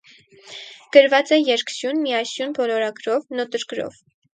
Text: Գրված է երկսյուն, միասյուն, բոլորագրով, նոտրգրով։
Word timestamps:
Գրված 0.97 1.35
է 1.37 1.39
երկսյուն, 1.41 2.03
միասյուն, 2.09 2.59
բոլորագրով, 2.61 3.33
նոտրգրով։ 3.41 4.07